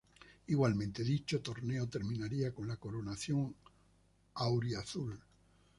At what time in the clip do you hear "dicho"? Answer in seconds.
1.03-1.43